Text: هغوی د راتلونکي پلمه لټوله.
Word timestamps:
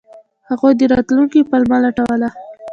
هغوی 0.49 0.73
د 0.79 0.81
راتلونکي 0.93 1.39
پلمه 1.49 1.77
لټوله. 1.85 2.29